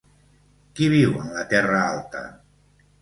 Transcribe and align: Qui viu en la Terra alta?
Qui 0.79 0.87
viu 0.95 1.13
en 1.25 1.29
la 1.35 1.43
Terra 1.53 1.83
alta? 1.93 2.25